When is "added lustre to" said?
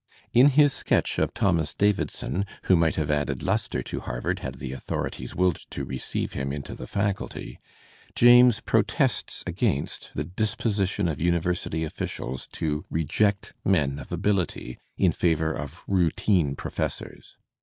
3.11-3.99